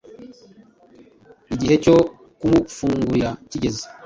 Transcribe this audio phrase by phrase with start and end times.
[1.53, 1.95] Igihe cyo
[2.37, 3.83] kumufungurira kigeze,